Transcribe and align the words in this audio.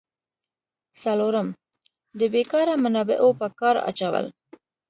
څلورم: 1.01 1.47
د 2.19 2.21
بیکاره 2.33 2.73
منابعو 2.83 3.29
په 3.39 3.47
کار 3.59 3.75
اچول. 3.89 4.25